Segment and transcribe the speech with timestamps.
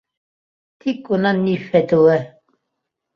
[0.85, 2.17] Тик унан ни фәтүә.